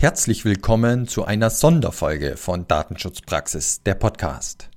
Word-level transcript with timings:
Herzlich 0.00 0.46
willkommen 0.46 1.08
zu 1.08 1.26
einer 1.26 1.50
Sonderfolge 1.50 2.38
von 2.38 2.66
Datenschutzpraxis, 2.66 3.82
der 3.82 3.94
Podcast. 3.94 4.70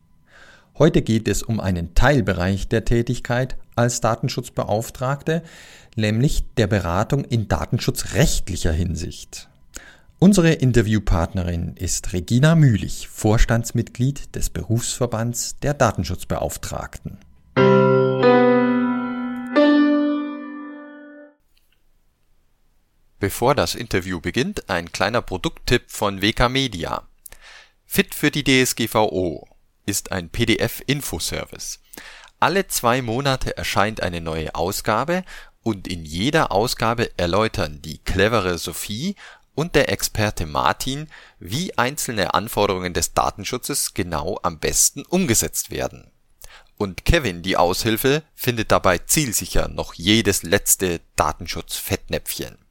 Heute 0.77 1.01
geht 1.01 1.29
es 1.29 1.43
um 1.43 1.61
einen 1.61 1.96
Teilbereich 1.96 2.67
der 2.67 2.83
Tätigkeit 2.83 3.56
als 3.78 4.01
Datenschutzbeauftragte, 4.01 5.42
nämlich 5.96 6.44
der 6.58 6.67
Beratung 6.67 7.24
in 7.24 7.48
datenschutzrechtlicher 7.48 8.73
Hinsicht. 8.73 9.48
Unsere 10.20 10.52
Interviewpartnerin 10.52 11.78
ist 11.78 12.12
Regina 12.12 12.55
Mühlich, 12.55 13.08
Vorstandsmitglied 13.08 14.36
des 14.36 14.50
Berufsverbands 14.50 15.55
der 15.62 15.74
Datenschutzbeauftragten. 15.74 17.18
Bevor 23.24 23.55
das 23.55 23.74
Interview 23.74 24.20
beginnt, 24.20 24.70
ein 24.70 24.92
kleiner 24.92 25.21
Produkttipp 25.21 25.84
von 25.88 26.21
WK 26.21 26.50
Media. 26.50 27.07
Fit 27.86 28.14
für 28.14 28.32
die 28.32 28.43
DSGVO 28.43 29.47
ist 29.86 30.11
ein 30.11 30.28
PDF-Infoservice. 30.28 31.80
Alle 32.41 32.67
zwei 32.67 33.02
Monate 33.02 33.55
erscheint 33.55 34.03
eine 34.03 34.20
neue 34.20 34.53
Ausgabe 34.55 35.23
und 35.61 35.88
in 35.88 36.03
jeder 36.03 36.52
Ausgabe 36.52 37.11
erläutern 37.16 37.81
die 37.81 37.99
clevere 37.99 38.57
Sophie 38.57 39.16
und 39.55 39.75
der 39.75 39.88
Experte 39.88 40.45
Martin, 40.45 41.08
wie 41.39 41.77
einzelne 41.77 42.33
Anforderungen 42.33 42.94
des 42.94 43.13
Datenschutzes 43.13 43.94
genau 43.94 44.38
am 44.44 44.59
besten 44.59 45.05
umgesetzt 45.05 45.71
werden. 45.71 46.11
Und 46.75 47.05
Kevin, 47.05 47.41
die 47.41 47.55
Aushilfe, 47.55 48.23
findet 48.35 48.73
dabei 48.73 48.97
zielsicher 48.97 49.69
noch 49.69 49.94
jedes 49.94 50.44
letzte 50.44 50.99
Datenschutz-Fettnäpfchen. 51.16 52.62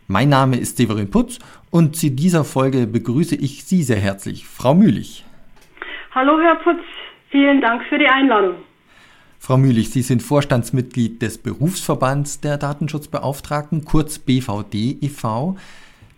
Mein 0.06 0.28
Name 0.28 0.58
ist 0.58 0.76
Severin 0.76 1.10
Putz 1.10 1.38
und 1.70 1.96
zu 1.96 2.10
dieser 2.10 2.44
Folge 2.44 2.86
begrüße 2.86 3.36
ich 3.36 3.64
Sie 3.64 3.82
sehr 3.82 3.96
herzlich, 3.96 4.46
Frau 4.46 4.74
Mühlich. 4.74 5.24
Hallo 6.14 6.38
Herr 6.38 6.56
Putz, 6.56 6.84
vielen 7.30 7.62
Dank 7.62 7.84
für 7.88 7.98
die 7.98 8.08
Einladung. 8.08 8.56
Frau 9.38 9.56
Mühlich, 9.56 9.88
Sie 9.88 10.02
sind 10.02 10.22
Vorstandsmitglied 10.22 11.22
des 11.22 11.38
Berufsverbands 11.38 12.40
der 12.40 12.58
Datenschutzbeauftragten, 12.58 13.86
kurz 13.86 14.18
BVD 14.18 14.98
e.V. 15.00 15.56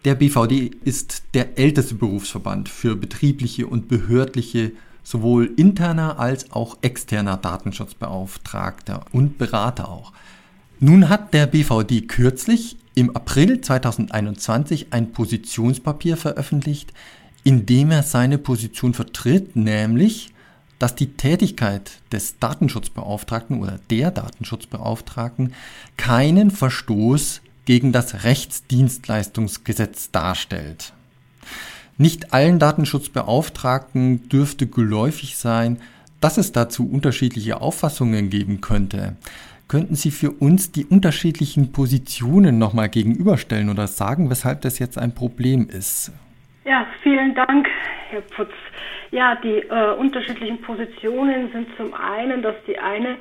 Der 0.06 0.14
BVD 0.14 0.70
ist 0.84 1.24
der 1.34 1.58
älteste 1.58 1.96
Berufsverband 1.96 2.68
für 2.68 2.94
betriebliche 2.94 3.66
und 3.66 3.88
behördliche 3.88 4.70
sowohl 5.02 5.52
interner 5.56 6.20
als 6.20 6.52
auch 6.52 6.78
externer 6.80 7.36
Datenschutzbeauftragter 7.36 9.04
und 9.10 9.36
Berater 9.36 9.88
auch. 9.88 10.12
Nun 10.78 11.08
hat 11.08 11.34
der 11.34 11.48
BVD 11.48 12.02
kürzlich 12.02 12.76
im 12.94 13.16
April 13.16 13.60
2021 13.60 14.92
ein 14.92 15.10
Positionspapier 15.10 16.16
veröffentlicht, 16.16 16.92
in 17.42 17.66
dem 17.66 17.91
er 17.91 18.04
seine 18.04 18.38
Position 18.38 18.94
vertritt, 18.94 19.56
nämlich, 19.56 20.32
dass 20.78 20.94
die 20.94 21.14
Tätigkeit 21.14 21.98
des 22.12 22.38
Datenschutzbeauftragten 22.38 23.60
oder 23.60 23.80
der 23.91 24.12
Datenschutzbeauftragten 24.12 25.52
keinen 25.96 26.52
Verstoß 26.52 27.41
gegen 27.67 27.92
das 27.92 28.25
Rechtsdienstleistungsgesetz 28.25 30.11
darstellt. 30.11 30.95
Nicht 31.98 32.33
allen 32.33 32.59
Datenschutzbeauftragten 32.59 34.28
dürfte 34.28 34.67
geläufig 34.67 35.36
sein, 35.36 35.78
dass 36.20 36.39
es 36.39 36.53
dazu 36.53 36.89
unterschiedliche 36.91 37.61
Auffassungen 37.61 38.31
geben 38.31 38.61
könnte. 38.61 39.17
Könnten 39.69 39.97
Sie 39.97 40.11
für 40.11 40.31
uns 40.31 40.70
die 40.70 40.84
unterschiedlichen 40.84 41.72
Positionen 41.72 42.59
nochmal 42.59 42.88
gegenüberstellen 42.88 43.69
oder 43.69 43.88
sagen, 43.88 44.31
weshalb 44.31 44.60
das 44.60 44.78
jetzt 44.78 44.97
ein 44.97 45.15
Problem 45.15 45.69
ist? 45.69 46.12
Ja, 46.65 46.87
vielen 47.03 47.34
Dank, 47.34 47.66
Herr 48.10 48.21
Putz. 48.21 48.53
Ja, 49.10 49.37
die 49.37 49.59
äh, 49.69 49.94
unterschiedlichen 49.94 50.60
Positionen 50.60 51.50
sind 51.53 51.69
zum 51.76 51.94
einen, 51.94 52.43
dass 52.43 52.55
die 52.66 52.78
eine 52.78 53.16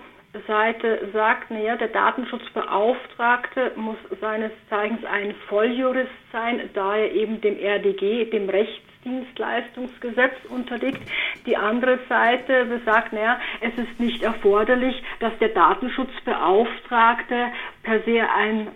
Seite 0.48 1.10
sagt, 1.14 1.52
naja, 1.52 1.76
der 1.76 1.90
Datenschutzbeauftragte 1.90 3.72
muss 3.76 3.98
seines 4.22 4.52
Zeichens 4.70 5.04
ein 5.06 5.36
Volljurist 5.48 6.12
sein, 6.32 6.70
da 6.74 6.96
er 6.96 7.12
eben 7.12 7.42
dem 7.42 7.58
RDG, 7.58 8.26
dem 8.26 8.50
Rechtsdienstleistungsgesetz 8.50 10.36
unterliegt. 10.50 11.02
Die 11.46 11.58
andere 11.58 12.00
Seite 12.10 12.66
besagt, 12.66 13.14
naja, 13.14 13.40
es 13.62 13.78
ist 13.78 14.00
nicht 14.00 14.24
erforderlich, 14.24 15.02
dass 15.20 15.38
der 15.40 15.50
Datenschutzbeauftragte 15.50 17.48
per 17.84 18.02
se 18.02 18.28
ein 18.30 18.68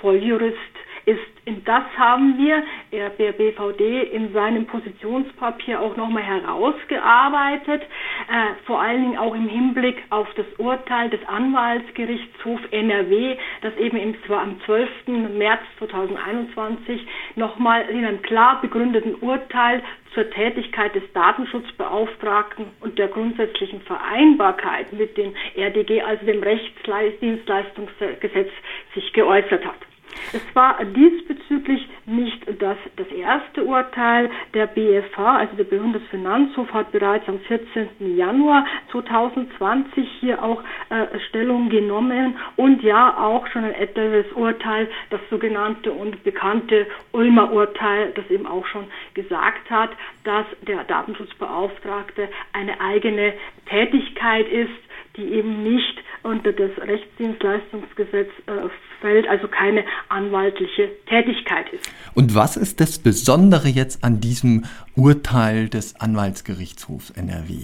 Volljurist 0.00 0.77
ist. 1.08 1.64
Das 1.64 1.84
haben 1.96 2.36
wir, 2.38 2.62
der 2.92 3.08
BVD, 3.10 4.02
in 4.02 4.32
seinem 4.34 4.66
Positionspapier 4.66 5.80
auch 5.80 5.96
nochmal 5.96 6.22
herausgearbeitet, 6.22 7.82
äh, 7.82 8.64
vor 8.66 8.80
allen 8.80 9.02
Dingen 9.02 9.18
auch 9.18 9.34
im 9.34 9.48
Hinblick 9.48 10.02
auf 10.10 10.28
das 10.34 10.46
Urteil 10.58 11.08
des 11.08 11.20
Anwaltsgerichtshof 11.26 12.60
NRW, 12.70 13.36
das 13.62 13.74
eben 13.78 13.96
im, 13.96 14.22
zwar 14.24 14.42
am 14.42 14.60
12. 14.66 14.88
März 15.36 15.62
2021 15.78 17.06
nochmal 17.36 17.88
in 17.88 18.04
einem 18.04 18.20
klar 18.22 18.60
begründeten 18.60 19.14
Urteil 19.14 19.82
zur 20.12 20.28
Tätigkeit 20.30 20.94
des 20.94 21.04
Datenschutzbeauftragten 21.14 22.66
und 22.80 22.98
der 22.98 23.08
grundsätzlichen 23.08 23.80
Vereinbarkeit 23.82 24.92
mit 24.92 25.16
dem 25.16 25.34
RDG, 25.56 26.02
also 26.02 26.26
dem 26.26 26.42
Rechtsdienstleistungsgesetz, 26.42 28.50
sich 28.94 29.12
geäußert 29.12 29.64
hat. 29.64 29.87
Es 30.32 30.42
war 30.54 30.78
diesbezüglich 30.84 31.88
nicht 32.06 32.46
das, 32.60 32.76
das 32.96 33.08
erste 33.08 33.64
Urteil. 33.64 34.30
Der 34.54 34.66
BFH, 34.66 35.36
also 35.36 35.56
der 35.56 35.64
Bundesfinanzhof, 35.64 36.72
hat 36.72 36.92
bereits 36.92 37.28
am 37.28 37.40
14. 37.40 38.16
Januar 38.16 38.66
2020 38.92 40.08
hier 40.20 40.42
auch 40.42 40.62
äh, 40.90 41.18
Stellung 41.28 41.68
genommen 41.68 42.36
und 42.56 42.82
ja 42.82 43.16
auch 43.18 43.46
schon 43.48 43.64
ein 43.64 43.74
älteres 43.74 44.26
Urteil, 44.32 44.88
das 45.10 45.20
sogenannte 45.30 45.92
und 45.92 46.22
bekannte 46.24 46.86
Ulmer 47.12 47.52
Urteil, 47.52 48.12
das 48.14 48.28
eben 48.30 48.46
auch 48.46 48.66
schon 48.66 48.86
gesagt 49.14 49.70
hat, 49.70 49.90
dass 50.24 50.46
der 50.66 50.84
Datenschutzbeauftragte 50.84 52.28
eine 52.52 52.80
eigene 52.80 53.34
Tätigkeit 53.66 54.48
ist, 54.48 54.70
die 55.16 55.34
eben 55.34 55.62
nicht 55.62 56.02
unter 56.22 56.52
das 56.52 56.70
Rechtsdienstleistungsgesetz 56.78 58.30
äh, 58.46 58.68
fällt, 59.00 59.28
also 59.28 59.48
keine 59.48 59.84
anwaltliche 60.08 60.90
Tätigkeit 61.06 61.68
ist. 61.72 61.90
Und 62.14 62.34
was 62.34 62.56
ist 62.56 62.80
das 62.80 62.98
Besondere 62.98 63.68
jetzt 63.68 64.04
an 64.04 64.20
diesem 64.20 64.64
Urteil 64.96 65.68
des 65.68 66.00
Anwaltsgerichtshofs 66.00 67.10
NRW? 67.10 67.54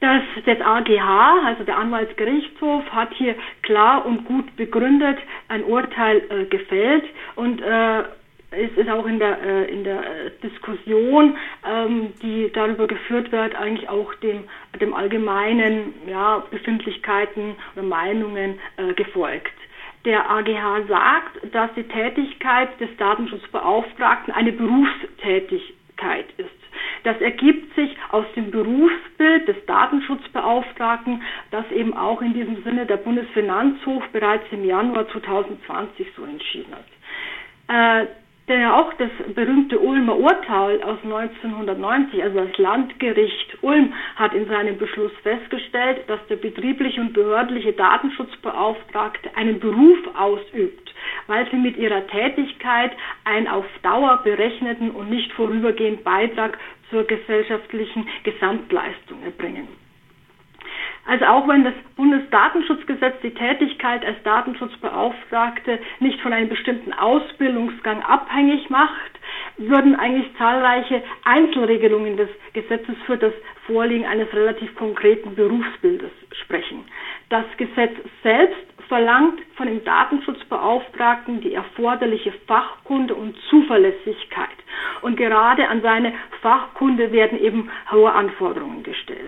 Das, 0.00 0.22
das 0.46 0.60
AGH, 0.60 1.46
also 1.46 1.62
der 1.62 1.78
Anwaltsgerichtshof, 1.78 2.84
hat 2.90 3.14
hier 3.14 3.36
klar 3.62 4.04
und 4.04 4.24
gut 4.24 4.56
begründet 4.56 5.16
ein 5.46 5.62
Urteil 5.62 6.22
äh, 6.28 6.44
gefällt 6.46 7.04
und 7.36 7.60
äh, 7.62 8.02
es 8.52 8.70
ist 8.76 8.90
auch 8.90 9.06
in 9.06 9.18
der, 9.18 9.40
äh, 9.42 9.72
in 9.72 9.84
der 9.84 10.00
äh, 10.00 10.30
Diskussion, 10.42 11.36
ähm, 11.66 12.12
die 12.22 12.50
darüber 12.52 12.86
geführt 12.86 13.32
wird, 13.32 13.54
eigentlich 13.54 13.88
auch 13.88 14.12
dem, 14.16 14.44
dem 14.80 14.92
allgemeinen 14.92 15.94
ja, 16.06 16.44
Befindlichkeiten 16.50 17.54
oder 17.74 17.84
Meinungen 17.84 18.58
äh, 18.76 18.92
gefolgt. 18.94 19.52
Der 20.04 20.28
AGH 20.28 20.86
sagt, 20.88 21.54
dass 21.54 21.72
die 21.74 21.84
Tätigkeit 21.84 22.80
des 22.80 22.88
Datenschutzbeauftragten 22.96 24.34
eine 24.34 24.52
Berufstätigkeit 24.52 26.26
ist. 26.38 26.50
Das 27.04 27.20
ergibt 27.20 27.74
sich 27.74 27.96
aus 28.10 28.24
dem 28.34 28.50
Berufsbild 28.50 29.48
des 29.48 29.56
Datenschutzbeauftragten, 29.66 31.22
das 31.50 31.70
eben 31.72 31.96
auch 31.96 32.22
in 32.22 32.32
diesem 32.32 32.62
Sinne 32.62 32.86
der 32.86 32.96
Bundesfinanzhof 32.96 34.02
bereits 34.12 34.44
im 34.52 34.64
Januar 34.64 35.08
2020 35.08 36.06
so 36.16 36.24
entschieden 36.24 36.72
hat. 36.74 38.04
Äh, 38.04 38.06
der 38.48 38.76
auch 38.76 38.92
das 38.94 39.10
berühmte 39.34 39.78
Ulmer 39.78 40.16
Urteil 40.16 40.82
aus 40.82 40.98
1990, 41.04 42.22
also 42.22 42.44
das 42.44 42.58
Landgericht 42.58 43.58
Ulm, 43.62 43.92
hat 44.16 44.34
in 44.34 44.48
seinem 44.48 44.78
Beschluss 44.78 45.12
festgestellt, 45.22 46.08
dass 46.08 46.18
der 46.28 46.36
betriebliche 46.36 47.00
und 47.00 47.12
behördliche 47.12 47.72
Datenschutzbeauftragte 47.72 49.36
einen 49.36 49.60
Beruf 49.60 49.98
ausübt, 50.16 50.92
weil 51.28 51.48
sie 51.50 51.56
mit 51.56 51.76
ihrer 51.76 52.06
Tätigkeit 52.08 52.92
einen 53.24 53.48
auf 53.48 53.64
Dauer 53.82 54.20
berechneten 54.24 54.90
und 54.90 55.10
nicht 55.10 55.32
vorübergehend 55.32 56.02
Beitrag 56.02 56.58
zur 56.90 57.04
gesellschaftlichen 57.04 58.08
Gesamtleistung 58.24 59.22
erbringen. 59.24 59.81
Also 61.06 61.24
auch 61.24 61.48
wenn 61.48 61.64
das 61.64 61.74
Bundesdatenschutzgesetz 61.96 63.14
die 63.22 63.34
Tätigkeit 63.34 64.04
als 64.04 64.22
Datenschutzbeauftragte 64.22 65.78
nicht 66.00 66.20
von 66.20 66.32
einem 66.32 66.48
bestimmten 66.48 66.92
Ausbildungsgang 66.92 68.02
abhängig 68.02 68.70
macht, 68.70 69.18
würden 69.56 69.96
eigentlich 69.96 70.30
zahlreiche 70.38 71.02
Einzelregelungen 71.24 72.16
des 72.16 72.28
Gesetzes 72.52 72.94
für 73.06 73.16
das 73.16 73.32
Vorliegen 73.66 74.06
eines 74.06 74.32
relativ 74.32 74.74
konkreten 74.76 75.34
Berufsbildes 75.34 76.10
sprechen. 76.44 76.84
Das 77.28 77.44
Gesetz 77.56 77.94
selbst 78.22 78.72
verlangt 78.88 79.40
von 79.56 79.66
dem 79.66 79.82
Datenschutzbeauftragten 79.84 81.40
die 81.40 81.54
erforderliche 81.54 82.32
Fachkunde 82.46 83.14
und 83.14 83.36
Zuverlässigkeit. 83.48 84.48
Und 85.00 85.16
gerade 85.16 85.68
an 85.68 85.82
seine 85.82 86.12
Fachkunde 86.42 87.10
werden 87.10 87.40
eben 87.40 87.70
hohe 87.90 88.12
Anforderungen 88.12 88.82
gestellt. 88.82 89.21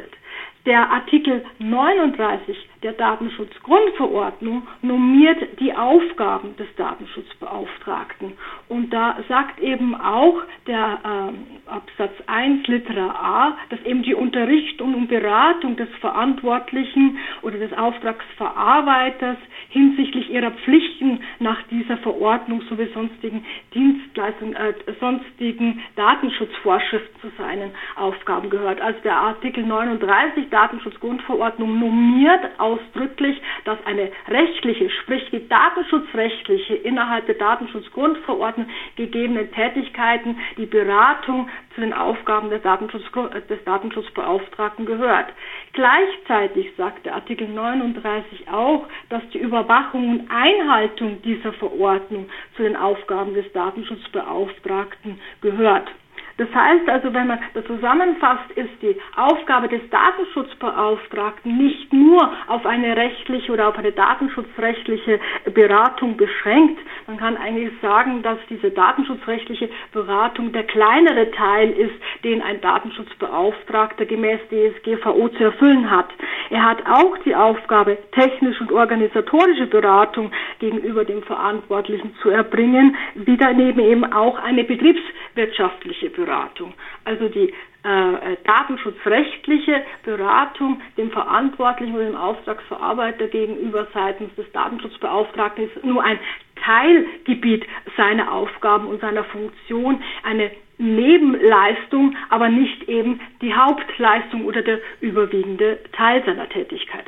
Der 0.66 0.90
Artikel 0.90 1.42
39 1.58 2.56
der 2.84 2.92
Datenschutzgrundverordnung 2.92 4.62
normiert 4.82 5.58
die 5.58 5.74
Aufgaben 5.74 6.54
des 6.56 6.68
Datenschutzbeauftragten. 6.76 8.34
Und 8.68 8.90
da 8.90 9.16
sagt 9.26 9.58
eben 9.60 9.94
auch 9.94 10.42
der 10.66 11.00
äh, 11.02 11.70
Absatz 11.70 12.12
1 12.26 12.66
Litera 12.66 13.06
A, 13.06 13.56
dass 13.70 13.80
eben 13.86 14.02
die 14.02 14.14
Unterrichtung 14.14 14.94
und 14.94 15.08
Beratung 15.08 15.76
des 15.76 15.88
Verantwortlichen 16.00 17.18
oder 17.40 17.58
des 17.58 17.72
Auftragsverarbeiters 17.72 19.38
hinsichtlich 19.70 20.28
ihrer 20.30 20.50
Pflichten 20.50 21.20
nach 21.38 21.62
dieser 21.70 21.96
Verordnung 21.98 22.60
sowie 22.68 22.88
sonstigen 22.92 23.46
Dienstleistungen, 23.72 24.54
äh, 24.56 24.74
sonstigen 25.00 25.80
Datenschutzvorschriften 25.96 27.20
zu 27.22 27.42
seinen 27.42 27.70
Aufgaben 27.96 28.50
gehört. 28.50 28.80
Also 28.82 29.00
der 29.00 29.16
Artikel 29.16 29.64
39 29.64 30.50
Datenschutzgrundverordnung 30.50 31.78
normiert 31.78 32.50
ausdrücklich, 32.74 33.40
dass 33.64 33.78
eine 33.86 34.10
rechtliche, 34.28 34.90
sprich 34.90 35.28
die 35.30 35.48
datenschutzrechtliche 35.48 36.74
innerhalb 36.74 37.26
der 37.26 37.36
Datenschutzgrundverordnung 37.36 38.68
gegebenen 38.96 39.50
Tätigkeiten 39.52 40.36
die 40.56 40.66
Beratung 40.66 41.48
zu 41.74 41.80
den 41.80 41.92
Aufgaben 41.92 42.50
des, 42.50 42.62
Datenschutz, 42.62 43.04
des 43.48 43.64
Datenschutzbeauftragten 43.64 44.86
gehört. 44.86 45.32
Gleichzeitig 45.72 46.72
sagt 46.76 47.06
der 47.06 47.14
Artikel 47.14 47.48
39 47.48 48.48
auch, 48.50 48.86
dass 49.08 49.22
die 49.30 49.38
Überwachung 49.38 50.10
und 50.10 50.30
Einhaltung 50.30 51.22
dieser 51.22 51.52
Verordnung 51.54 52.28
zu 52.56 52.62
den 52.62 52.76
Aufgaben 52.76 53.34
des 53.34 53.50
Datenschutzbeauftragten 53.52 55.20
gehört. 55.40 55.88
Das 56.36 56.48
heißt 56.52 56.88
also, 56.88 57.14
wenn 57.14 57.28
man 57.28 57.38
das 57.54 57.64
zusammenfasst, 57.66 58.50
ist 58.56 58.82
die 58.82 58.96
Aufgabe 59.14 59.68
des 59.68 59.88
Datenschutzbeauftragten 59.90 61.56
nicht 61.56 61.92
nur 61.92 62.32
auf 62.48 62.66
eine 62.66 62.96
rechtliche 62.96 63.52
oder 63.52 63.68
auf 63.68 63.78
eine 63.78 63.92
datenschutzrechtliche 63.92 65.20
Beratung 65.52 66.16
beschränkt. 66.16 66.80
Man 67.06 67.18
kann 67.18 67.36
eigentlich 67.36 67.70
sagen, 67.80 68.22
dass 68.22 68.38
diese 68.50 68.72
datenschutzrechtliche 68.72 69.68
Beratung 69.92 70.50
der 70.50 70.64
kleinere 70.64 71.30
Teil 71.30 71.70
ist, 71.70 71.94
den 72.24 72.42
ein 72.42 72.60
Datenschutzbeauftragter 72.60 74.04
gemäß 74.04 74.40
DSGVO 74.48 75.28
zu 75.28 75.44
erfüllen 75.44 75.88
hat. 75.88 76.08
Er 76.50 76.64
hat 76.64 76.78
auch 76.86 77.16
die 77.18 77.34
Aufgabe, 77.36 77.96
technische 78.10 78.64
und 78.64 78.72
organisatorische 78.72 79.66
Beratung 79.66 80.32
gegenüber 80.58 81.04
dem 81.04 81.22
Verantwortlichen 81.22 82.14
zu 82.22 82.30
erbringen, 82.30 82.96
wie 83.14 83.36
daneben 83.36 83.80
eben 83.80 84.12
auch 84.12 84.38
eine 84.38 84.64
betriebswirtschaftliche 84.64 86.10
Beratung. 86.10 86.23
Beratung. 86.24 86.74
Also 87.04 87.28
die 87.28 87.52
äh, 87.84 88.36
datenschutzrechtliche 88.44 89.82
Beratung 90.04 90.80
dem 90.96 91.10
Verantwortlichen 91.10 91.94
oder 91.94 92.06
dem 92.06 92.16
Auftragsverarbeiter 92.16 93.28
gegenüber 93.28 93.86
seitens 93.92 94.34
des 94.36 94.50
Datenschutzbeauftragten 94.52 95.64
ist 95.64 95.84
nur 95.84 96.02
ein 96.02 96.18
Teilgebiet 96.64 97.66
seiner 97.96 98.32
Aufgaben 98.32 98.86
und 98.86 99.00
seiner 99.00 99.24
Funktion, 99.24 100.02
eine 100.22 100.50
Nebenleistung, 100.78 102.16
aber 102.30 102.48
nicht 102.48 102.88
eben 102.88 103.20
die 103.40 103.54
Hauptleistung 103.54 104.44
oder 104.44 104.62
der 104.62 104.80
überwiegende 105.00 105.78
Teil 105.92 106.24
seiner 106.24 106.48
Tätigkeit. 106.48 107.04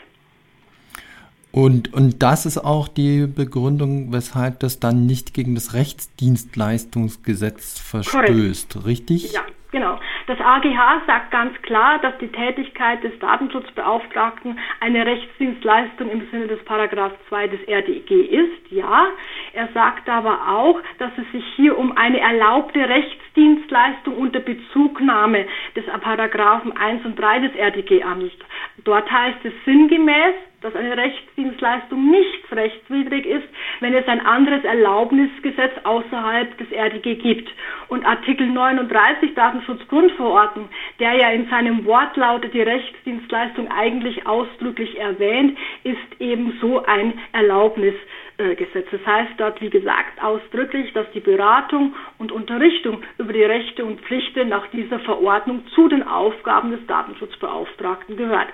Und, 1.57 1.93
und 1.95 2.23
das 2.23 2.45
ist 2.45 2.59
auch 2.59 2.87
die 2.87 3.27
Begründung, 3.27 4.13
weshalb 4.13 4.61
das 4.61 4.79
dann 4.79 5.07
nicht 5.07 5.33
gegen 5.33 5.55
das 5.55 5.73
Rechtsdienstleistungsgesetz 5.73 7.81
verstößt, 7.81 8.75
Korrekt. 8.75 8.87
richtig? 8.87 9.33
Ja, 9.33 9.41
genau. 9.73 9.99
Das 10.27 10.39
AGH 10.39 11.01
sagt 11.07 11.31
ganz 11.31 11.55
klar, 11.63 11.99
dass 12.01 12.19
die 12.19 12.29
Tätigkeit 12.29 13.03
des 13.03 13.19
Datenschutzbeauftragten 13.21 14.59
eine 14.81 15.07
Rechtsdienstleistung 15.07 16.11
im 16.11 16.29
Sinne 16.31 16.49
des 16.49 16.63
Paragraph 16.67 17.13
2 17.31 17.49
des 17.49 17.67
RDG 17.67 18.21
ist, 18.21 18.71
ja. 18.71 19.07
Er 19.55 19.69
sagt 19.73 20.11
aber 20.11 20.51
auch, 20.51 20.79
dass 20.99 21.13
es 21.17 21.25
sich 21.33 21.45
hier 21.57 21.79
um 21.79 21.97
eine 21.97 22.21
erlaubte 22.21 22.87
Rechtsdienstleistung 22.87 24.19
unter 24.19 24.41
Bezugnahme 24.41 25.47
des 25.75 25.87
Paragraphen 26.03 26.77
1 26.77 27.07
und 27.07 27.19
3 27.19 27.39
des 27.39 27.57
RDG 27.57 28.05
handelt. 28.05 28.45
Dort 28.87 29.11
heißt 29.11 29.45
es 29.45 29.53
sinngemäß, 29.65 30.35
dass 30.61 30.77
eine 30.77 30.97
Rechtsdienstleistung 30.97 32.09
nicht 32.09 32.53
rechtswidrig 32.53 33.27
ist, 33.27 33.47
wenn 33.81 33.95
es 33.95 34.07
ein 34.07 34.25
anderes 34.25 34.63
Erlaubnisgesetz 34.63 35.73
außerhalb 35.83 36.57
des 36.57 36.71
RDG 36.71 37.17
gibt. 37.17 37.51
Und 37.89 38.07
Artikel 38.07 38.47
39 38.47 39.35
Datenschutzgrundverordnung, 39.35 40.69
der 41.01 41.15
ja 41.15 41.31
in 41.31 41.49
seinem 41.51 41.85
Wortlaut 41.85 42.47
die 42.55 42.63
Rechtsdienstleistung 42.63 43.69
eigentlich 43.73 44.25
ausdrücklich 44.25 44.97
erwähnt, 45.01 45.59
ist 45.83 46.21
eben 46.21 46.57
so 46.61 46.85
ein 46.85 47.15
Erlaubnisgesetz. 47.33 48.26
Das 48.39 49.07
heißt 49.07 49.33
dort, 49.39 49.61
wie 49.63 49.71
gesagt, 49.71 50.23
ausdrücklich, 50.23 50.93
dass 50.93 51.07
die 51.15 51.21
Beratung 51.21 51.95
und 52.19 52.33
Unterrichtung 52.33 53.03
über 53.17 53.33
die 53.33 53.43
Rechte 53.43 53.85
und 53.85 54.01
Pflichten 54.03 54.51
nach 54.51 54.67
dieser 54.73 55.01
Verordnung 55.01 55.63
zu 55.75 55.89
den 55.89 56.03
Aufgaben 56.03 56.71
des 56.71 56.87
Datenschutzbeauftragten 56.87 58.17
gehört. 58.17 58.49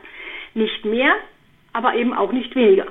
Nicht 0.54 0.84
mehr, 0.84 1.14
aber 1.72 1.94
eben 1.96 2.12
auch 2.12 2.30
nicht 2.30 2.54
weniger. 2.54 2.86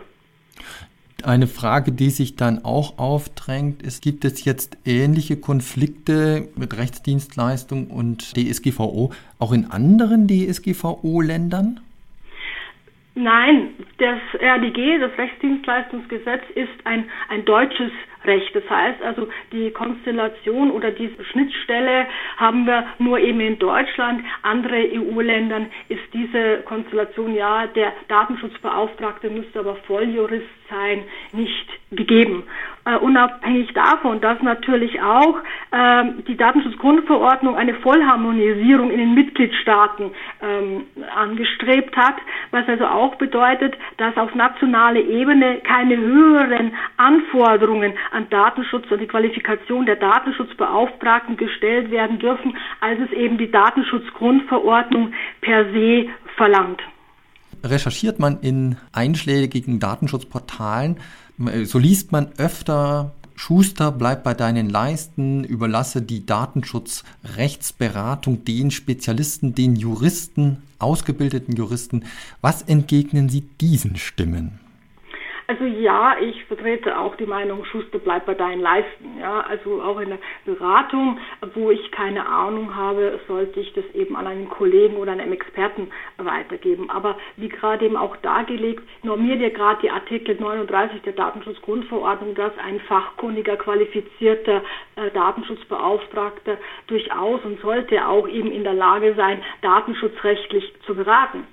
Eine 1.23 1.47
Frage, 1.47 1.91
die 1.91 2.09
sich 2.09 2.35
dann 2.35 2.65
auch 2.65 2.97
aufdrängt, 2.97 3.83
ist, 3.83 4.01
gibt 4.01 4.25
es 4.25 4.43
jetzt 4.43 4.77
ähnliche 4.85 5.37
Konflikte 5.37 6.49
mit 6.55 6.75
Rechtsdienstleistung 6.75 7.87
und 7.87 8.35
DSGVO 8.35 9.11
auch 9.37 9.51
in 9.51 9.69
anderen 9.69 10.27
DSGVO-Ländern? 10.27 11.79
Nein, 13.13 13.75
das 13.97 14.19
RDG, 14.39 14.99
das 14.99 15.11
Rechtsdienstleistungsgesetz, 15.17 16.43
ist 16.55 16.85
ein, 16.85 17.09
ein 17.27 17.43
deutsches 17.43 17.91
Recht. 18.23 18.55
Das 18.55 18.69
heißt 18.69 19.01
also, 19.01 19.27
die 19.51 19.71
Konstellation 19.71 20.71
oder 20.71 20.91
diese 20.91 21.21
Schnittstelle 21.25 22.07
haben 22.37 22.65
wir 22.65 22.85
nur 22.99 23.19
eben 23.19 23.41
in 23.41 23.59
Deutschland. 23.59 24.23
Andere 24.43 24.87
EU-Ländern 24.93 25.67
ist 25.89 26.03
diese 26.13 26.61
Konstellation 26.63 27.35
ja, 27.35 27.67
der 27.67 27.91
Datenschutzbeauftragte 28.07 29.29
müsste 29.29 29.59
aber 29.59 29.75
Volljurist 29.87 30.47
sein, 30.69 31.03
nicht 31.33 31.67
gegeben. 31.91 32.43
Uh, 32.83 32.97
unabhängig 32.97 33.71
davon, 33.73 34.21
dass 34.21 34.41
natürlich 34.41 34.99
auch 35.03 35.35
uh, 35.71 36.21
die 36.27 36.35
Datenschutzgrundverordnung 36.35 37.55
eine 37.55 37.75
Vollharmonisierung 37.75 38.89
in 38.89 38.97
den 38.97 39.13
Mitgliedstaaten 39.13 40.09
ähm, 40.41 40.85
angestrebt 41.15 41.95
hat, 41.95 42.15
was 42.49 42.67
also 42.67 42.85
auch 42.85 43.15
bedeutet, 43.15 43.75
dass 43.97 44.17
auf 44.17 44.33
nationaler 44.33 44.99
Ebene 44.99 45.59
keine 45.59 45.95
höheren 45.95 46.73
Anforderungen 46.97 47.93
an 48.13 48.27
Datenschutz 48.31 48.89
und 48.89 48.99
die 48.99 49.07
Qualifikation 49.07 49.85
der 49.85 49.97
Datenschutzbeauftragten 49.97 51.37
gestellt 51.37 51.91
werden 51.91 52.17
dürfen, 52.17 52.57
als 52.79 52.99
es 52.99 53.11
eben 53.11 53.37
die 53.37 53.51
Datenschutzgrundverordnung 53.51 55.13
per 55.41 55.65
se 55.71 56.09
verlangt. 56.35 56.81
Recherchiert 57.63 58.17
man 58.17 58.39
in 58.41 58.77
einschlägigen 58.91 59.79
Datenschutzportalen, 59.79 60.97
so 61.37 61.79
liest 61.79 62.11
man 62.11 62.27
öfter 62.37 63.13
Schuster, 63.35 63.91
bleib 63.91 64.23
bei 64.23 64.35
deinen 64.35 64.69
Leisten, 64.69 65.43
überlasse 65.43 66.03
die 66.03 66.25
Datenschutzrechtsberatung 66.25 68.45
den 68.45 68.69
Spezialisten, 68.69 69.55
den 69.55 69.75
Juristen, 69.75 70.61
ausgebildeten 70.77 71.55
Juristen. 71.55 72.03
Was 72.41 72.61
entgegnen 72.61 73.29
Sie 73.29 73.41
diesen 73.59 73.95
Stimmen? 73.95 74.59
Also 75.51 75.65
ja, 75.65 76.15
ich 76.17 76.45
vertrete 76.45 76.97
auch 76.97 77.17
die 77.17 77.25
Meinung, 77.25 77.65
Schuster 77.65 77.99
bleibt 77.99 78.25
bei 78.25 78.35
deinen 78.35 78.61
Leisten. 78.61 79.19
Ja, 79.19 79.41
also 79.41 79.81
auch 79.81 79.99
in 79.99 80.07
der 80.07 80.19
Beratung, 80.45 81.19
wo 81.55 81.71
ich 81.71 81.91
keine 81.91 82.25
Ahnung 82.25 82.73
habe, 82.73 83.19
sollte 83.27 83.59
ich 83.59 83.73
das 83.73 83.83
eben 83.93 84.15
an 84.15 84.27
einen 84.27 84.47
Kollegen 84.47 84.95
oder 84.95 85.11
einem 85.11 85.33
Experten 85.33 85.89
weitergeben. 86.15 86.89
Aber 86.89 87.17
wie 87.35 87.49
gerade 87.49 87.83
eben 87.83 87.97
auch 87.97 88.15
dargelegt, 88.15 88.81
normiert 89.03 89.41
ja 89.41 89.49
gerade 89.49 89.81
die 89.81 89.91
Artikel 89.91 90.37
39 90.39 91.01
der 91.01 91.13
Datenschutzgrundverordnung, 91.13 92.33
dass 92.33 92.57
ein 92.65 92.79
fachkundiger, 92.79 93.57
qualifizierter 93.57 94.61
äh, 94.95 95.11
Datenschutzbeauftragter 95.11 96.59
durchaus 96.87 97.43
und 97.43 97.59
sollte 97.59 98.07
auch 98.07 98.25
eben 98.29 98.53
in 98.53 98.63
der 98.63 98.73
Lage 98.73 99.15
sein, 99.15 99.43
datenschutzrechtlich 99.61 100.73
zu 100.85 100.95
beraten. 100.95 101.45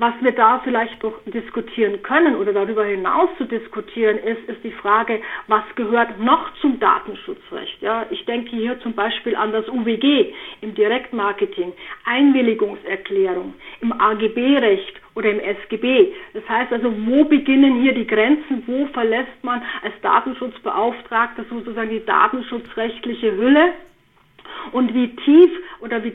Was 0.00 0.14
wir 0.22 0.32
da 0.32 0.60
vielleicht 0.64 1.02
noch 1.02 1.12
diskutieren 1.26 2.02
können 2.02 2.34
oder 2.36 2.54
darüber 2.54 2.86
hinaus 2.86 3.28
zu 3.36 3.44
diskutieren 3.44 4.16
ist, 4.16 4.48
ist 4.48 4.64
die 4.64 4.72
Frage, 4.72 5.20
was 5.46 5.62
gehört 5.74 6.18
noch 6.18 6.54
zum 6.62 6.80
Datenschutzrecht? 6.80 7.82
Ja, 7.82 8.06
ich 8.08 8.24
denke 8.24 8.48
hier 8.48 8.80
zum 8.80 8.94
Beispiel 8.94 9.36
an 9.36 9.52
das 9.52 9.68
UWG 9.68 10.32
im 10.62 10.74
Direktmarketing, 10.74 11.74
Einwilligungserklärung, 12.06 13.52
im 13.82 13.92
AGB-Recht 13.92 15.02
oder 15.16 15.32
im 15.32 15.40
SGB. 15.40 16.14
Das 16.32 16.48
heißt 16.48 16.72
also, 16.72 16.94
wo 17.04 17.24
beginnen 17.24 17.82
hier 17.82 17.92
die 17.92 18.06
Grenzen? 18.06 18.62
Wo 18.66 18.86
verlässt 18.94 19.44
man 19.44 19.60
als 19.82 19.92
Datenschutzbeauftragter 20.00 21.44
sozusagen 21.50 21.90
die 21.90 22.06
datenschutzrechtliche 22.06 23.36
Hülle? 23.36 23.74
Und 24.72 24.94
wie 24.94 25.14
tief 25.16 25.50
oder 25.80 26.02
wie, 26.04 26.12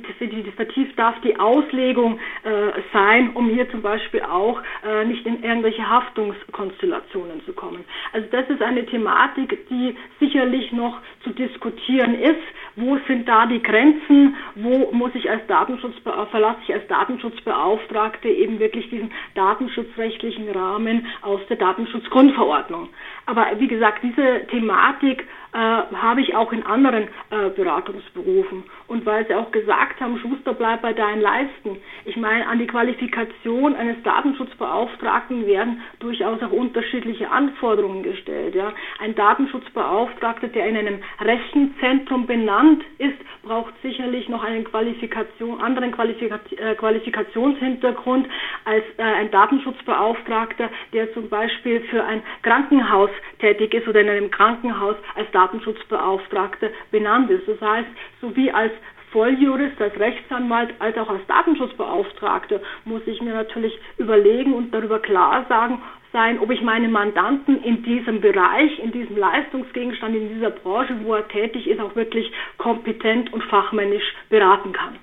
vertieft 0.55 0.97
darf 0.97 1.19
die 1.21 1.39
Auslegung 1.39 2.19
äh, 2.43 2.49
sein, 2.93 3.31
um 3.33 3.49
hier 3.49 3.69
zum 3.71 3.81
Beispiel 3.81 4.21
auch 4.21 4.61
äh, 4.85 5.05
nicht 5.05 5.25
in 5.25 5.43
irgendwelche 5.43 5.87
Haftungskonstellationen 5.87 7.43
zu 7.45 7.53
kommen. 7.53 7.83
Also 8.13 8.27
das 8.31 8.49
ist 8.49 8.61
eine 8.61 8.85
Thematik, 8.85 9.67
die 9.69 9.95
sicherlich 10.19 10.71
noch 10.71 10.99
zu 11.23 11.31
diskutieren 11.31 12.15
ist. 12.15 12.35
Wo 12.77 12.97
sind 13.07 13.27
da 13.27 13.45
die 13.45 13.61
Grenzen? 13.61 14.35
Wo 14.55 14.91
muss 14.91 15.11
ich 15.15 15.29
als 15.29 15.45
Datenschutzbe 15.47 16.27
verlasse 16.29 16.59
ich 16.67 16.73
als 16.73 16.87
Datenschutzbeauftragte 16.87 18.27
eben 18.27 18.59
wirklich 18.59 18.89
diesen 18.89 19.11
datenschutzrechtlichen 19.35 20.49
Rahmen 20.49 21.07
aus 21.21 21.39
der 21.47 21.57
Datenschutzgrundverordnung? 21.57 22.89
Aber 23.27 23.47
wie 23.59 23.67
gesagt, 23.67 24.03
diese 24.03 24.45
Thematik 24.47 25.25
äh, 25.53 25.57
habe 25.57 26.19
ich 26.19 26.35
auch 26.35 26.51
in 26.51 26.65
anderen 26.65 27.07
äh, 27.29 27.49
Beratungsberufen. 27.55 28.63
Und 28.87 29.05
weil 29.05 29.25
Sie 29.25 29.33
auch 29.33 29.51
gesagt 29.51 30.01
haben, 30.01 30.19
Schuster 30.19 30.53
bleibt 30.53 30.81
bei 30.81 30.91
deinen 30.91 31.21
Leisten. 31.21 31.77
Ich 32.03 32.17
meine, 32.17 32.45
an 32.47 32.59
die 32.59 32.67
Qualifikation 32.67 33.73
eines 33.73 34.03
Datenschutzbeauftragten 34.03 35.47
werden 35.47 35.81
durchaus 35.99 36.43
auch 36.43 36.51
unterschiedliche 36.51 37.31
Anforderungen 37.31 38.03
gestellt. 38.03 38.53
Ja. 38.53 38.73
Ein 38.99 39.15
Datenschutzbeauftragter, 39.15 40.49
der 40.49 40.67
in 40.67 40.75
einem 40.75 40.99
Rechenzentrum 41.21 42.27
benannt 42.27 42.64
ist, 42.97 43.17
braucht 43.43 43.73
sicherlich 43.81 44.27
noch 44.29 44.43
einen 44.43 44.63
Qualifikation, 44.63 45.61
anderen 45.61 45.91
Qualifika 45.91 46.39
äh, 46.57 46.75
Qualifikationshintergrund 46.75 48.27
als 48.65 48.83
äh, 48.97 49.03
ein 49.03 49.31
Datenschutzbeauftragter, 49.31 50.69
der 50.93 51.13
zum 51.13 51.29
Beispiel 51.29 51.81
für 51.81 52.03
ein 52.03 52.23
Krankenhaus 52.41 53.09
tätig 53.39 53.73
ist 53.73 53.87
oder 53.87 54.01
in 54.01 54.09
einem 54.09 54.31
Krankenhaus 54.31 54.95
als 55.15 55.29
Datenschutzbeauftragter 55.31 56.69
benannt 56.91 57.29
ist. 57.29 57.47
Das 57.47 57.61
heißt, 57.61 57.89
sowie 58.21 58.51
als 58.51 58.71
Volljurist, 59.15 59.81
als 59.81 59.97
Rechtsanwalt, 59.97 60.73
als 60.79 60.97
auch 60.97 61.09
als 61.09 61.25
Datenschutzbeauftragter 61.27 62.59
muss 62.83 63.01
ich 63.05 63.21
mir 63.21 63.33
natürlich 63.33 63.79
überlegen 63.97 64.53
und 64.53 64.73
darüber 64.73 64.99
klar 64.99 65.45
sagen, 65.47 65.81
sein, 66.15 66.39
ob 66.39 66.49
ich 66.49 66.61
meine 66.61 66.87
Mandanten 66.87 67.61
in 67.61 67.83
diesem 67.83 68.21
Bereich, 68.21 68.79
in 68.81 68.93
diesem 68.93 69.17
Leistungsgegenstand, 69.17 70.15
in 70.15 70.29
dieser 70.29 70.49
Branche, 70.49 70.95
wo 71.03 71.13
er 71.13 71.27
tätig 71.27 71.67
ist, 71.67 71.81
auch 71.81 71.93
wirklich 71.97 72.31
kompetent 72.57 73.33
und 73.33 73.43
fachmännisch 73.43 74.15
beraten 74.29 74.71
kann. 74.71 74.95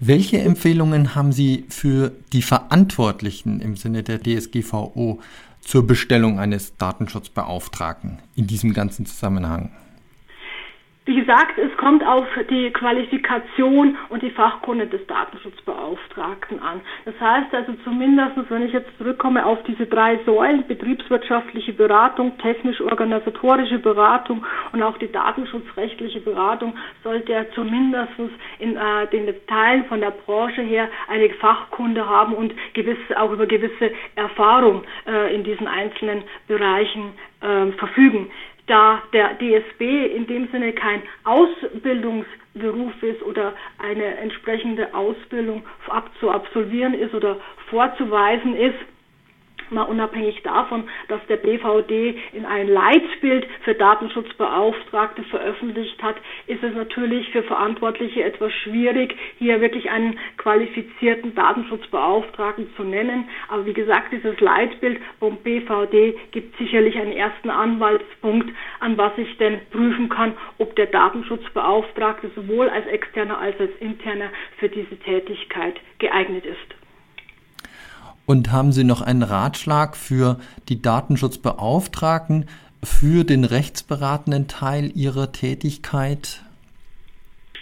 Welche 0.00 0.38
Empfehlungen 0.38 1.14
haben 1.14 1.30
Sie 1.30 1.66
für 1.68 2.10
die 2.32 2.42
Verantwortlichen 2.42 3.60
im 3.60 3.76
Sinne 3.76 4.02
der 4.02 4.18
DSGVO 4.20 5.20
zur 5.60 5.86
Bestellung 5.86 6.40
eines 6.40 6.76
Datenschutzbeauftragten 6.76 8.18
in 8.34 8.48
diesem 8.48 8.72
ganzen 8.72 9.06
Zusammenhang? 9.06 9.70
Wie 11.06 11.16
gesagt, 11.16 11.56
es 11.56 11.74
kommt 11.78 12.06
auf 12.06 12.26
die 12.50 12.70
Qualifikation 12.72 13.96
und 14.10 14.22
die 14.22 14.30
Fachkunde 14.30 14.86
des 14.86 15.04
Datenschutzbeauftragten 15.06 16.60
an. 16.60 16.82
Das 17.06 17.14
heißt 17.18 17.54
also 17.54 17.72
zumindest, 17.84 18.32
wenn 18.50 18.66
ich 18.66 18.72
jetzt 18.74 18.90
zurückkomme 18.98 19.46
auf 19.46 19.62
diese 19.62 19.86
drei 19.86 20.18
Säulen, 20.26 20.66
betriebswirtschaftliche 20.68 21.72
Beratung, 21.72 22.36
technisch-organisatorische 22.38 23.78
Beratung 23.78 24.44
und 24.72 24.82
auch 24.82 24.98
die 24.98 25.10
datenschutzrechtliche 25.10 26.20
Beratung, 26.20 26.74
sollte 27.02 27.32
er 27.32 27.50
zumindest 27.52 28.12
in 28.58 28.76
äh, 28.76 29.06
den 29.10 29.34
Teilen 29.46 29.86
von 29.86 30.00
der 30.00 30.10
Branche 30.10 30.60
her 30.60 30.86
eine 31.08 31.30
Fachkunde 31.30 32.06
haben 32.06 32.34
und 32.34 32.52
gewisse, 32.74 33.18
auch 33.18 33.32
über 33.32 33.46
gewisse 33.46 33.90
Erfahrung 34.16 34.84
äh, 35.06 35.34
in 35.34 35.44
diesen 35.44 35.66
einzelnen 35.66 36.24
Bereichen 36.46 37.14
äh, 37.40 37.72
verfügen 37.78 38.30
da 38.70 39.02
der 39.12 39.34
DSB 39.34 40.14
in 40.14 40.26
dem 40.26 40.48
Sinne 40.52 40.72
kein 40.72 41.02
Ausbildungsberuf 41.24 43.02
ist 43.02 43.22
oder 43.22 43.52
eine 43.78 44.16
entsprechende 44.18 44.94
Ausbildung 44.94 45.64
ab 45.88 46.08
zu 46.20 46.30
absolvieren 46.30 46.94
ist 46.94 47.12
oder 47.12 47.36
vorzuweisen 47.68 48.54
ist, 48.54 48.78
mal 49.70 49.82
unabhängig 49.82 50.42
davon, 50.42 50.88
dass 51.08 51.20
der 51.28 51.36
BVD 51.36 52.16
in 52.32 52.44
ein 52.44 52.68
Leitbild 52.68 53.46
für 53.62 53.74
Datenschutzbeauftragte 53.74 55.22
veröffentlicht 55.24 56.02
hat, 56.02 56.16
ist 56.46 56.62
es 56.62 56.74
natürlich 56.74 57.30
für 57.30 57.42
Verantwortliche 57.42 58.24
etwas 58.24 58.52
schwierig, 58.52 59.16
hier 59.38 59.60
wirklich 59.60 59.90
einen 59.90 60.18
qualifizierten 60.36 61.34
Datenschutzbeauftragten 61.34 62.68
zu 62.76 62.82
nennen. 62.84 63.28
Aber 63.48 63.66
wie 63.66 63.72
gesagt, 63.72 64.12
dieses 64.12 64.38
Leitbild 64.40 65.00
vom 65.18 65.36
BVD 65.38 66.16
gibt 66.32 66.56
sicherlich 66.58 66.96
einen 66.96 67.12
ersten 67.12 67.50
Anwaltspunkt, 67.50 68.50
an 68.80 68.96
was 68.98 69.12
ich 69.16 69.36
denn 69.38 69.60
prüfen 69.70 70.08
kann, 70.08 70.34
ob 70.58 70.74
der 70.76 70.86
Datenschutzbeauftragte 70.86 72.30
sowohl 72.34 72.68
als 72.68 72.86
externer 72.86 73.38
als 73.38 73.58
als 73.60 73.70
interner 73.80 74.30
für 74.58 74.68
diese 74.68 74.96
Tätigkeit 74.98 75.80
geeignet 75.98 76.46
ist. 76.46 76.79
Und 78.26 78.52
haben 78.52 78.72
Sie 78.72 78.84
noch 78.84 79.02
einen 79.02 79.22
Ratschlag 79.22 79.96
für 79.96 80.38
die 80.68 80.80
Datenschutzbeauftragten 80.80 82.46
für 82.82 83.24
den 83.24 83.44
rechtsberatenden 83.44 84.48
Teil 84.48 84.92
Ihrer 84.94 85.32
Tätigkeit? 85.32 86.42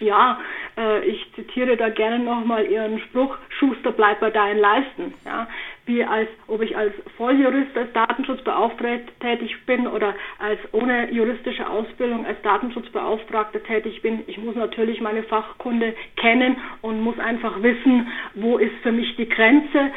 Ja, 0.00 0.38
äh, 0.76 1.04
ich 1.04 1.26
zitiere 1.34 1.76
da 1.76 1.88
gerne 1.88 2.18
nochmal 2.18 2.66
Ihren 2.66 3.00
Spruch, 3.00 3.36
Schuster 3.58 3.92
bleibt 3.92 4.20
bei 4.20 4.30
deinen 4.30 4.58
Leisten. 4.58 5.14
Ja, 5.24 5.48
wie 5.88 6.04
als, 6.04 6.28
ob 6.46 6.60
ich 6.60 6.76
als 6.76 6.92
Volljurist 7.16 7.76
als 7.76 7.92
Datenschutzbeauftragter 7.94 9.10
tätig 9.20 9.56
bin 9.64 9.86
oder 9.86 10.14
als 10.38 10.60
ohne 10.72 11.10
juristische 11.10 11.68
Ausbildung 11.68 12.26
als 12.26 12.40
Datenschutzbeauftragter 12.42 13.62
tätig 13.62 14.02
bin. 14.02 14.20
Ich 14.26 14.36
muss 14.36 14.54
natürlich 14.54 15.00
meine 15.00 15.22
Fachkunde 15.22 15.94
kennen 16.16 16.58
und 16.82 17.00
muss 17.00 17.18
einfach 17.18 17.62
wissen, 17.62 18.08
wo 18.34 18.58
ist 18.58 18.76
für 18.82 18.92
mich 18.92 19.16
die 19.16 19.28
Grenze 19.28 19.90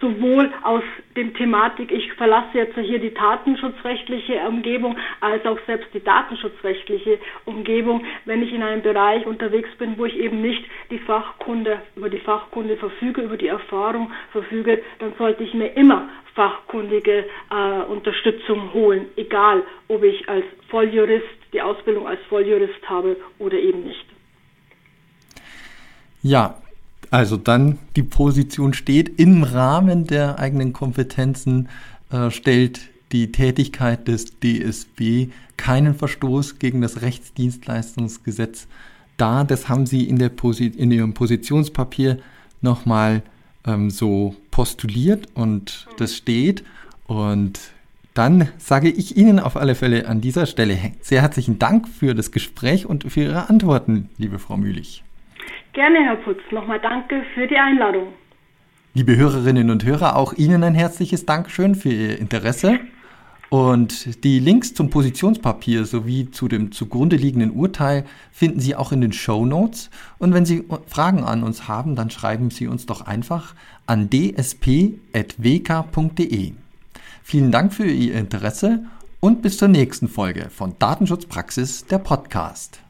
sowohl 0.00 0.52
aus 0.62 0.82
dem 1.16 1.34
Thematik, 1.34 1.90
ich 1.90 2.12
verlasse 2.14 2.58
jetzt 2.58 2.78
hier 2.78 2.98
die 2.98 3.12
datenschutzrechtliche 3.12 4.40
Umgebung, 4.46 4.96
als 5.20 5.44
auch 5.46 5.58
selbst 5.66 5.88
die 5.94 6.02
datenschutzrechtliche 6.02 7.18
Umgebung, 7.44 8.04
wenn 8.24 8.42
ich 8.42 8.52
in 8.52 8.62
einem 8.62 8.82
Bereich 8.82 9.26
unterwegs 9.26 9.70
bin, 9.78 9.98
wo 9.98 10.04
ich 10.04 10.16
eben 10.16 10.40
nicht 10.40 10.64
die 10.90 10.98
Fachkunde, 10.98 11.82
über 11.96 12.08
die 12.08 12.20
Fachkunde 12.20 12.76
verfüge, 12.76 13.22
über 13.22 13.36
die 13.36 13.48
Erfahrung 13.48 14.12
verfüge, 14.32 14.82
dann 14.98 15.12
sollte 15.18 15.42
ich 15.42 15.54
mir 15.54 15.68
immer 15.76 16.08
fachkundige 16.34 17.24
äh, 17.50 17.82
Unterstützung 17.88 18.72
holen, 18.72 19.06
egal 19.16 19.64
ob 19.88 20.04
ich 20.04 20.28
als 20.28 20.44
Volljurist 20.68 21.26
die 21.52 21.62
Ausbildung 21.62 22.06
als 22.06 22.20
Volljurist 22.28 22.88
habe 22.88 23.16
oder 23.38 23.58
eben 23.58 23.84
nicht. 23.84 24.04
Ja, 26.22 26.56
also 27.10 27.36
dann 27.36 27.78
die 27.96 28.02
Position 28.02 28.74
steht 28.74 29.18
im 29.18 29.42
Rahmen 29.42 30.06
der 30.06 30.38
eigenen 30.38 30.72
Kompetenzen, 30.72 31.68
äh, 32.10 32.30
stellt 32.30 32.80
die 33.12 33.32
Tätigkeit 33.32 34.06
des 34.08 34.38
DSB 34.40 35.28
keinen 35.56 35.94
Verstoß 35.94 36.58
gegen 36.58 36.80
das 36.80 37.00
Rechtsdienstleistungsgesetz 37.00 38.66
dar. 39.16 39.44
Das 39.44 39.68
haben 39.68 39.86
Sie 39.86 40.04
in, 40.04 40.18
der 40.18 40.28
Posi 40.28 40.66
in 40.66 40.90
Ihrem 40.90 41.14
Positionspapier 41.14 42.18
nochmal 42.60 43.22
ähm, 43.66 43.90
so 43.90 44.36
postuliert 44.50 45.28
und 45.34 45.86
das 45.96 46.16
steht. 46.16 46.64
Und 47.06 47.58
dann 48.14 48.48
sage 48.58 48.90
ich 48.90 49.16
Ihnen 49.16 49.38
auf 49.40 49.56
alle 49.56 49.74
Fälle 49.74 50.08
an 50.08 50.20
dieser 50.20 50.46
Stelle 50.46 50.78
sehr 51.00 51.22
herzlichen 51.22 51.58
Dank 51.58 51.88
für 51.88 52.14
das 52.14 52.32
Gespräch 52.32 52.86
und 52.86 53.10
für 53.10 53.22
Ihre 53.22 53.48
Antworten, 53.48 54.10
liebe 54.18 54.38
Frau 54.38 54.56
Mühlich. 54.56 55.04
Gerne, 55.72 55.98
Herr 56.04 56.16
Putz. 56.16 56.40
Nochmal 56.50 56.80
danke 56.80 57.22
für 57.34 57.46
die 57.46 57.56
Einladung. 57.56 58.08
Liebe 58.94 59.16
Hörerinnen 59.16 59.70
und 59.70 59.84
Hörer, 59.84 60.16
auch 60.16 60.32
Ihnen 60.32 60.64
ein 60.64 60.74
herzliches 60.74 61.24
Dankeschön 61.26 61.74
für 61.74 61.90
Ihr 61.90 62.18
Interesse. 62.18 62.80
Und 63.50 64.24
die 64.24 64.40
Links 64.40 64.74
zum 64.74 64.90
Positionspapier 64.90 65.86
sowie 65.86 66.30
zu 66.30 66.48
dem 66.48 66.70
zugrunde 66.72 67.16
liegenden 67.16 67.52
Urteil 67.52 68.04
finden 68.30 68.60
Sie 68.60 68.76
auch 68.76 68.92
in 68.92 69.00
den 69.00 69.12
Show 69.12 69.46
Notes. 69.46 69.88
Und 70.18 70.34
wenn 70.34 70.44
Sie 70.44 70.64
Fragen 70.86 71.24
an 71.24 71.42
uns 71.42 71.66
haben, 71.68 71.96
dann 71.96 72.10
schreiben 72.10 72.50
Sie 72.50 72.66
uns 72.66 72.84
doch 72.84 73.02
einfach 73.02 73.54
an 73.86 74.10
dsp.wk.de. 74.10 74.92
Vielen 77.22 77.52
Dank 77.52 77.72
für 77.72 77.86
Ihr 77.86 78.14
Interesse 78.14 78.84
und 79.20 79.42
bis 79.42 79.58
zur 79.58 79.68
nächsten 79.68 80.08
Folge 80.08 80.50
von 80.50 80.74
Datenschutzpraxis, 80.78 81.86
der 81.86 81.98
Podcast. 81.98 82.80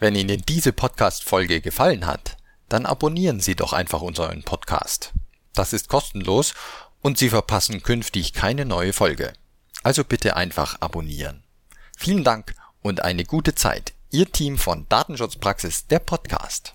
Wenn 0.00 0.14
Ihnen 0.14 0.40
diese 0.48 0.72
Podcast-Folge 0.72 1.60
gefallen 1.60 2.06
hat, 2.06 2.38
dann 2.70 2.86
abonnieren 2.86 3.38
Sie 3.38 3.54
doch 3.54 3.74
einfach 3.74 4.00
unseren 4.00 4.42
Podcast. 4.42 5.12
Das 5.52 5.74
ist 5.74 5.90
kostenlos 5.90 6.54
und 7.02 7.18
Sie 7.18 7.28
verpassen 7.28 7.82
künftig 7.82 8.32
keine 8.32 8.64
neue 8.64 8.94
Folge. 8.94 9.34
Also 9.82 10.02
bitte 10.02 10.36
einfach 10.36 10.80
abonnieren. 10.80 11.42
Vielen 11.98 12.24
Dank 12.24 12.54
und 12.80 13.02
eine 13.02 13.24
gute 13.24 13.54
Zeit. 13.54 13.92
Ihr 14.10 14.32
Team 14.32 14.56
von 14.56 14.86
Datenschutzpraxis, 14.88 15.86
der 15.86 15.98
Podcast. 15.98 16.72